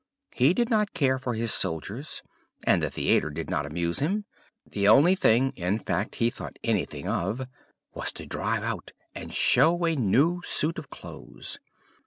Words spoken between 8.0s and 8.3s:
to